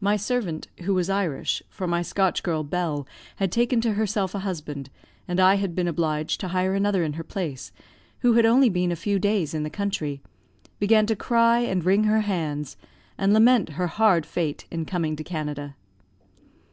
[0.00, 4.40] My servant, who was Irish (for my Scotch girl, Bell, had taken to herself a
[4.40, 4.90] husband
[5.28, 7.70] and I had been obliged to hire another in her place,
[8.18, 10.22] who had only been a few days in the country),
[10.80, 12.76] began to cry and wring her hands,
[13.16, 15.76] and lament her hard fate in coming to Canada.